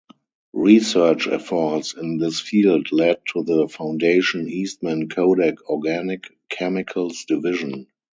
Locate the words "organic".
5.69-6.23